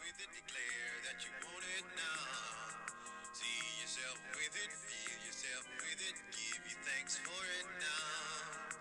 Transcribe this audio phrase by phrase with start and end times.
[0.00, 2.32] with it, declare that you want it now.
[3.36, 8.72] See yourself with it, feel yourself with it, give you thanks for it now.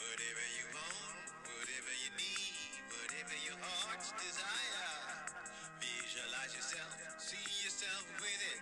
[0.00, 1.16] Whatever you want,
[1.46, 4.98] whatever you need, whatever your heart's desire.
[5.78, 8.60] Visualize yourself, see yourself with it,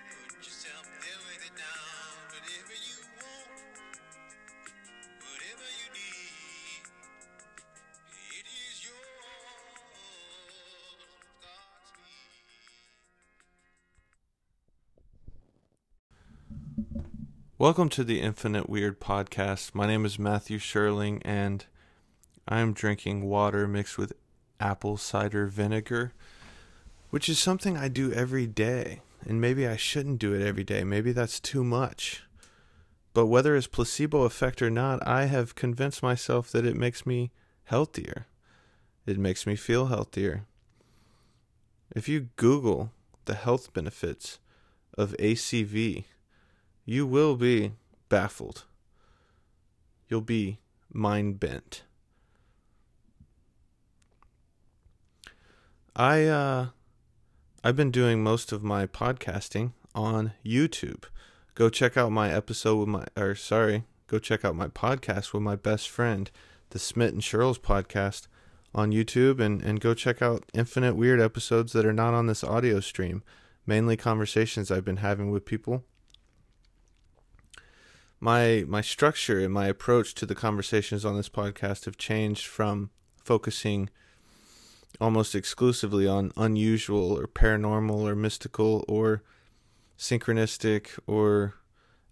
[17.65, 19.75] Welcome to the Infinite Weird Podcast.
[19.75, 21.65] My name is Matthew Sherling, and
[22.47, 24.13] I am drinking water mixed with
[24.61, 26.13] apple cider vinegar,
[27.09, 29.01] which is something I do every day.
[29.27, 30.85] And maybe I shouldn't do it every day.
[30.85, 32.25] Maybe that's too much.
[33.15, 37.31] But whether it's placebo effect or not, I have convinced myself that it makes me
[37.65, 38.27] healthier.
[39.07, 40.45] It makes me feel healthier.
[41.97, 42.91] If you Google
[43.25, 44.39] the health benefits
[44.99, 46.05] of ACV,
[46.85, 47.73] you will be
[48.09, 48.65] baffled.
[50.09, 50.59] You'll be
[50.93, 51.83] mind bent.
[55.97, 56.67] I uh
[57.63, 61.05] I've been doing most of my podcasting on YouTube.
[61.55, 65.43] Go check out my episode with my or sorry, go check out my podcast with
[65.43, 66.31] my best friend,
[66.71, 68.27] the Smith and Sherles podcast
[68.75, 72.45] on YouTube and, and go check out infinite weird episodes that are not on this
[72.45, 73.23] audio stream.
[73.67, 75.85] Mainly conversations I've been having with people
[78.21, 82.91] my my structure and my approach to the conversations on this podcast have changed from
[83.23, 83.91] focusing
[85.01, 89.23] almost exclusively on unusual or paranormal or mystical or
[89.99, 91.55] synchronistic or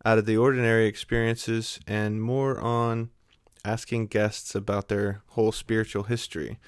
[0.05, 3.11] out of the ordinary experiences and more on
[3.65, 6.59] asking guests about their whole spiritual history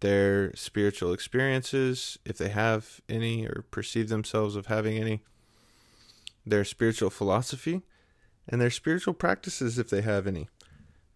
[0.00, 5.22] their spiritual experiences if they have any or perceive themselves of having any
[6.44, 7.82] their spiritual philosophy
[8.48, 10.48] and their spiritual practices if they have any.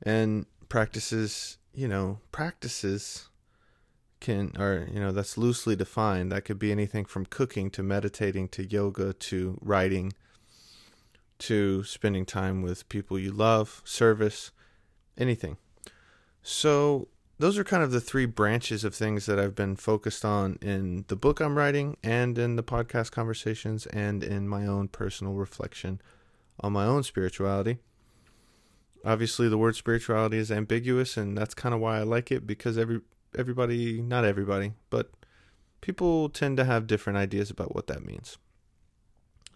[0.02, 3.28] And practices, you know, practices
[4.20, 6.30] can are, you know, that's loosely defined.
[6.30, 10.12] That could be anything from cooking to meditating to yoga to writing
[11.38, 14.50] to spending time with people you love, service,
[15.16, 15.56] anything.
[16.42, 17.08] So,
[17.38, 21.06] those are kind of the three branches of things that I've been focused on in
[21.08, 26.02] the book I'm writing and in the podcast conversations and in my own personal reflection
[26.60, 27.78] on my own spirituality.
[29.04, 32.76] Obviously, the word spirituality is ambiguous, and that's kind of why I like it because
[32.76, 33.00] every
[33.38, 35.10] everybody, not everybody, but
[35.80, 38.36] people tend to have different ideas about what that means.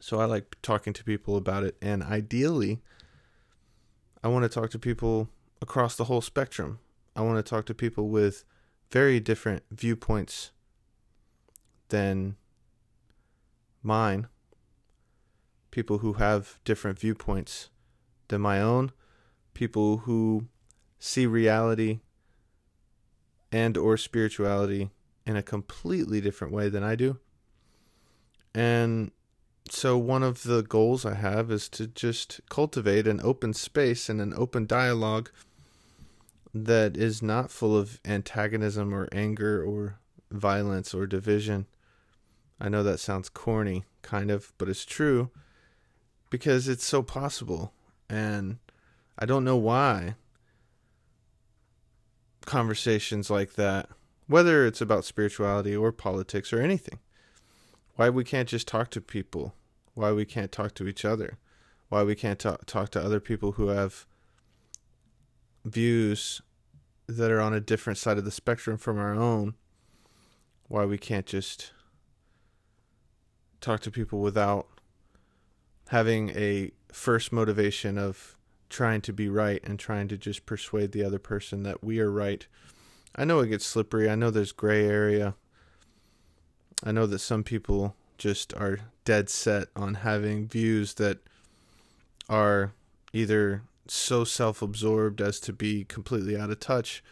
[0.01, 2.81] So I like talking to people about it, and ideally,
[4.23, 5.29] I want to talk to people
[5.61, 6.79] across the whole spectrum.
[7.17, 8.45] I want to talk to people with
[8.91, 10.53] very different viewpoints
[11.89, 12.37] than
[13.83, 14.29] mine
[15.75, 17.69] people who have different viewpoints
[18.29, 18.93] than my own,
[19.55, 20.47] people who
[21.01, 21.99] see reality
[23.51, 24.89] and or spirituality
[25.27, 27.19] in a completely different way than I do.
[28.55, 29.11] And
[29.69, 34.21] so one of the goals I have is to just cultivate an open space and
[34.21, 35.29] an open dialogue
[36.55, 39.99] that is not full of antagonism or anger or
[40.31, 41.67] violence or division.
[42.61, 45.33] I know that sounds corny, kind of, but it's true
[46.31, 47.73] because it's so possible.
[48.09, 48.59] And
[49.19, 50.17] I don't know why
[52.45, 53.89] conversations like that,
[54.27, 56.99] whether it's about spirituality or politics or anything,
[57.97, 59.55] why we can't just talk to people,
[59.95, 61.39] why we can't talk to each other,
[61.89, 64.07] why we can't talk, talk to other people who have
[65.65, 66.43] views
[67.07, 69.55] that are on a different side of the spectrum from our own,
[70.69, 71.73] why we can't just
[73.61, 74.67] talk to people without
[75.89, 78.37] having a first motivation of
[78.71, 82.11] trying to be right and trying to just persuade the other person that we are
[82.11, 82.47] right.
[83.15, 84.11] I know it gets slippery.
[84.11, 85.35] I know there's gray area.
[86.83, 91.19] I know that some people just are dead set on having views that
[92.29, 92.73] are
[93.13, 97.03] either so self absorbed as to be completely out of touch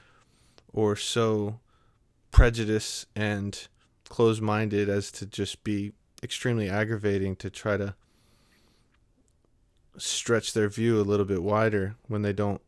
[0.73, 1.61] or so
[2.31, 3.69] prejudiced and
[4.08, 5.93] closed minded as to just be
[6.23, 7.94] extremely aggravating to try to
[9.97, 12.61] stretch their view a little bit wider when they don't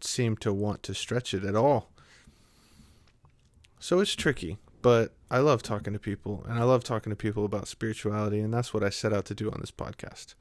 [0.00, 1.90] seem to want to stretch it at all.
[3.78, 7.44] So it's tricky, but I love talking to people and I love talking to people
[7.44, 10.34] about spirituality, and that's what I set out to do on this podcast.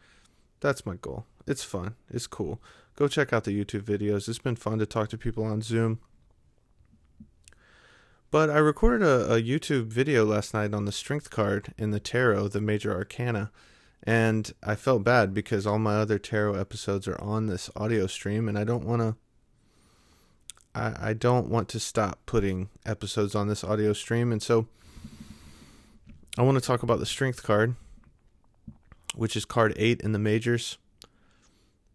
[0.61, 1.25] That's my goal.
[1.47, 2.61] It's fun, it's cool.
[2.95, 4.29] Go check out the YouTube videos.
[4.29, 5.99] It's been fun to talk to people on Zoom.
[8.31, 11.99] But I recorded a, a YouTube video last night on the strength card in the
[11.99, 13.51] tarot, the major arcana,
[14.05, 18.47] and I felt bad because all my other tarot episodes are on this audio stream,
[18.47, 19.15] and I don't want to.
[20.75, 24.67] I, I don't want to stop putting episodes on this audio stream, and so
[26.37, 27.75] I want to talk about the strength card,
[29.15, 30.77] which is card eight in the majors.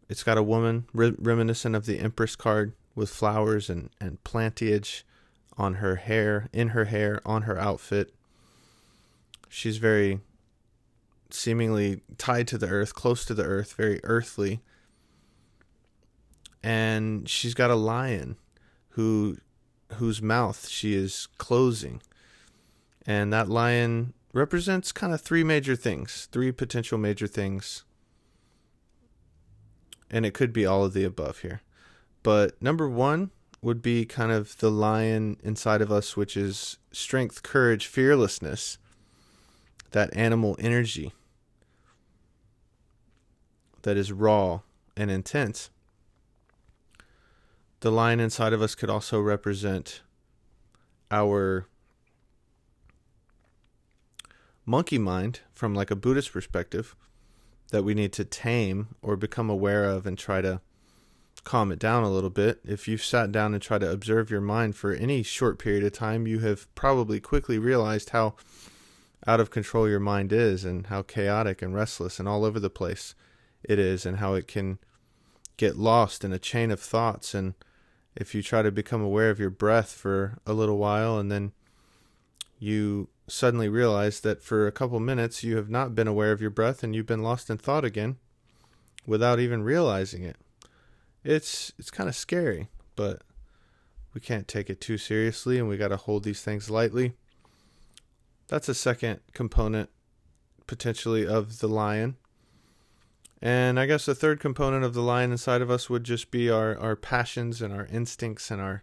[0.08, 5.04] It's got a woman re- reminiscent of the Empress card with flowers and, and plantage
[5.56, 8.12] on her hair, in her hair, on her outfit.
[9.48, 10.20] She's very
[11.34, 14.60] seemingly tied to the earth, close to the earth, very earthly.
[16.62, 18.36] And she's got a lion
[18.90, 19.38] who
[19.94, 22.02] whose mouth she is closing.
[23.06, 27.84] And that lion represents kind of three major things, three potential major things.
[30.10, 31.62] And it could be all of the above here.
[32.22, 33.30] But number 1
[33.62, 38.78] would be kind of the lion inside of us, which is strength, courage, fearlessness,
[39.90, 41.12] that animal energy
[43.82, 44.60] that is raw
[44.96, 45.70] and intense.
[47.80, 50.02] The lion inside of us could also represent
[51.10, 51.66] our
[54.66, 56.94] monkey mind from like a Buddhist perspective
[57.70, 60.60] that we need to tame or become aware of and try to
[61.44, 62.60] calm it down a little bit.
[62.64, 65.92] If you've sat down and tried to observe your mind for any short period of
[65.92, 68.34] time, you have probably quickly realized how
[69.26, 72.70] out of control your mind is and how chaotic and restless and all over the
[72.70, 73.14] place
[73.62, 74.78] it is and how it can
[75.56, 77.54] get lost in a chain of thoughts and
[78.16, 81.52] if you try to become aware of your breath for a little while and then
[82.58, 86.50] you suddenly realize that for a couple minutes you have not been aware of your
[86.50, 88.16] breath and you've been lost in thought again
[89.06, 90.36] without even realizing it
[91.24, 93.22] it's it's kind of scary, but
[94.14, 97.12] we can't take it too seriously and we got to hold these things lightly.
[98.48, 99.90] That's a second component
[100.66, 102.16] potentially of the lion.
[103.42, 106.50] And I guess the third component of the lion inside of us would just be
[106.50, 108.82] our, our passions and our instincts and our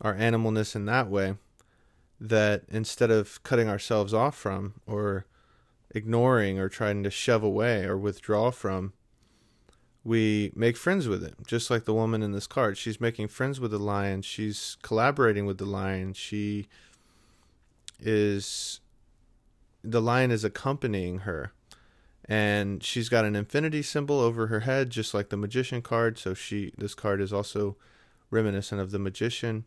[0.00, 1.34] our animalness in that way
[2.20, 5.26] that instead of cutting ourselves off from or
[5.90, 8.92] ignoring or trying to shove away or withdraw from
[10.04, 12.78] we make friends with it, just like the woman in this card.
[12.78, 14.22] She's making friends with the lion.
[14.22, 16.14] She's collaborating with the lion.
[16.14, 16.68] She
[18.00, 18.80] is
[19.82, 21.52] the lion is accompanying her
[22.28, 26.34] and she's got an infinity symbol over her head just like the magician card so
[26.34, 27.76] she this card is also
[28.30, 29.64] reminiscent of the magician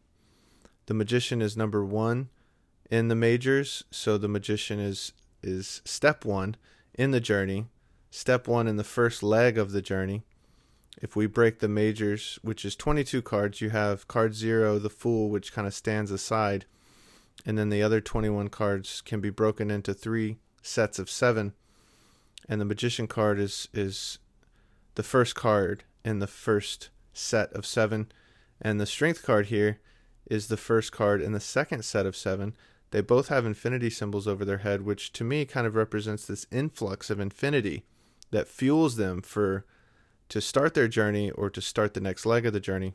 [0.86, 2.30] the magician is number 1
[2.90, 6.56] in the majors so the magician is is step 1
[6.94, 7.66] in the journey
[8.12, 10.24] step 1 in the first leg of the journey
[11.02, 15.30] if we break the majors, which is 22 cards, you have card zero, the Fool,
[15.30, 16.66] which kind of stands aside.
[17.46, 21.54] And then the other 21 cards can be broken into three sets of seven.
[22.50, 24.20] And the Magician card is, is
[24.96, 28.12] the first card in the first set of seven.
[28.62, 29.80] And the Strength card here
[30.30, 32.54] is the first card in the second set of seven.
[32.92, 36.46] They both have infinity symbols over their head, which to me kind of represents this
[36.52, 37.86] influx of infinity
[38.32, 39.66] that fuels them for
[40.30, 42.94] to start their journey or to start the next leg of the journey.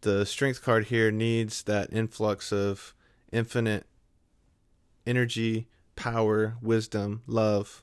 [0.00, 2.94] The strength card here needs that influx of
[3.32, 3.86] infinite
[5.06, 7.82] energy, power, wisdom, love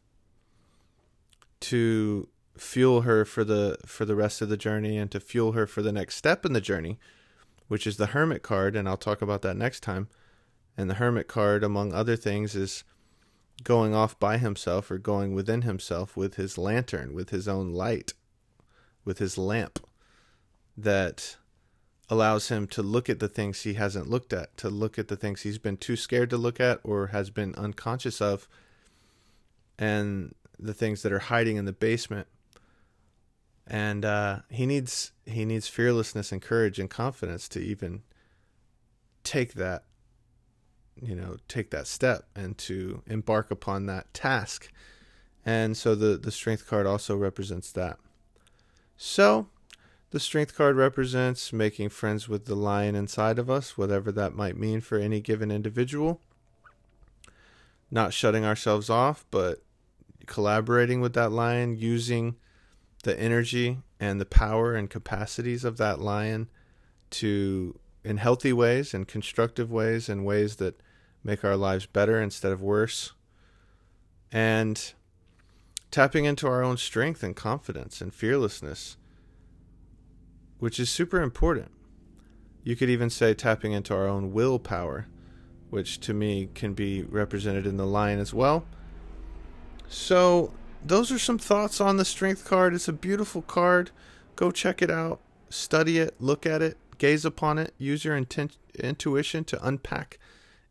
[1.60, 5.68] to fuel her for the for the rest of the journey and to fuel her
[5.68, 6.98] for the next step in the journey,
[7.68, 10.08] which is the hermit card and I'll talk about that next time.
[10.78, 12.86] And the hermit card among other things is
[13.64, 18.14] going off by himself or going within himself with his lantern, with his own light,
[19.04, 19.86] with his lamp
[20.78, 21.36] that
[22.10, 25.16] allows him to look at the things he hasn't looked at, to look at the
[25.16, 28.48] things he's been too scared to look at or has been unconscious of,
[29.78, 32.28] and the things that are hiding in the basement.
[33.68, 38.04] And uh, he needs he needs fearlessness and courage and confidence to even
[39.24, 39.86] take that
[41.02, 44.72] you know take that step and to embark upon that task
[45.46, 47.98] and so the the strength card also represents that
[48.96, 49.48] so
[50.16, 54.56] the strength card represents making friends with the lion inside of us whatever that might
[54.56, 56.22] mean for any given individual.
[57.92, 59.62] Not shutting ourselves off but
[60.26, 62.38] collaborating with that lion using
[63.04, 66.48] the energy and the power and capacities of that lion
[67.10, 70.80] to in healthy ways and constructive ways and ways that
[71.26, 73.12] make our lives better instead of worse,
[74.32, 74.94] and
[75.92, 78.96] tapping into our own strength and confidence and fearlessness,
[80.60, 81.72] which is super important.
[82.64, 85.08] You could even say tapping into our own willpower,
[85.70, 88.66] which to me can be represented in the lion as well.
[89.88, 92.74] So, those are some thoughts on the strength card.
[92.74, 93.92] It's a beautiful card.
[94.36, 95.20] Go check it out,
[95.50, 100.20] study it, look at it, gaze upon it, use your intent, intuition to unpack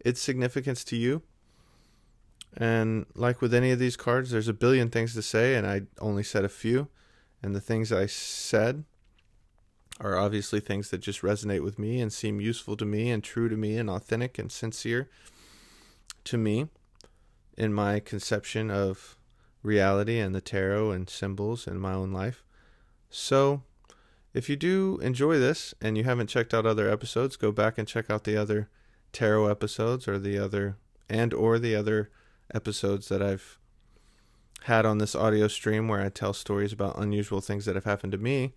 [0.00, 1.23] its significance to you.
[2.57, 5.83] And like with any of these cards, there's a billion things to say, and I
[6.00, 6.88] only said a few.
[7.43, 8.85] And the things I said
[10.00, 13.48] are obviously things that just resonate with me and seem useful to me and true
[13.48, 15.08] to me and authentic and sincere
[16.24, 16.68] to me
[17.56, 19.16] in my conception of
[19.62, 22.42] reality and the tarot and symbols in my own life.
[23.08, 23.62] So,
[24.32, 27.86] if you do enjoy this and you haven't checked out other episodes, go back and
[27.86, 28.68] check out the other
[29.12, 30.76] tarot episodes or the other
[31.08, 32.10] and or the other
[32.52, 33.58] episodes that I've
[34.64, 38.12] had on this audio stream where I tell stories about unusual things that have happened
[38.12, 38.54] to me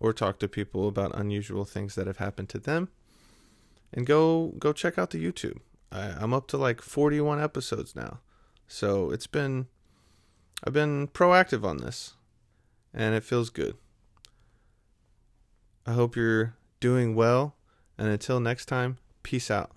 [0.00, 2.88] or talk to people about unusual things that have happened to them.
[3.92, 5.58] And go go check out the YouTube.
[5.92, 8.18] I, I'm up to like 41 episodes now.
[8.66, 9.66] So it's been
[10.64, 12.14] I've been proactive on this
[12.92, 13.76] and it feels good.
[15.86, 17.54] I hope you're doing well
[17.96, 19.70] and until next time, peace out.